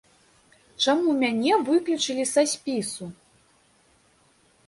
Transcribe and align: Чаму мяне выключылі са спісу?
Чаму 0.85 1.09
мяне 1.23 1.53
выключылі 1.67 2.25
са 2.33 2.41
спісу? 2.53 3.11